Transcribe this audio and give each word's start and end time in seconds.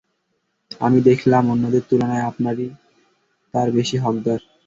আমি 0.81 0.99
দেখলাম, 1.01 1.43
অন্যদের 1.49 1.83
তুলনায় 1.89 2.27
আপনারাই 2.29 2.69
তার 3.53 3.67
বেশী 3.71 3.97
হকদার। 3.97 4.39